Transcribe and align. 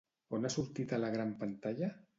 On 0.37 0.47
ha 0.47 0.51
sortit 0.53 0.95
a 0.97 1.01
la 1.05 1.15
gran 1.19 1.37
pantalla? 1.45 1.97